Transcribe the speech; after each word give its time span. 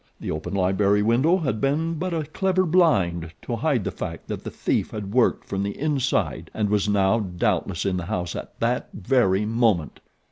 The 0.19 0.31
open 0.31 0.55
library 0.55 1.03
window 1.03 1.37
had 1.37 1.61
been 1.61 1.93
but 1.93 2.11
a 2.11 2.23
clever 2.25 2.65
blind 2.65 3.33
to 3.43 3.57
hide 3.57 3.83
the 3.83 3.91
fact 3.91 4.29
that 4.29 4.43
the 4.43 4.49
thief 4.49 4.89
had 4.89 5.13
worked 5.13 5.45
from 5.47 5.61
the 5.61 5.77
inside 5.77 6.49
and 6.55 6.71
was 6.71 6.89
now 6.89 7.19
doubtless 7.19 7.85
in 7.85 7.97
the 7.97 8.05
house 8.07 8.35
at 8.35 8.59
that 8.61 8.89
very 8.97 9.45
moment. 9.45 9.99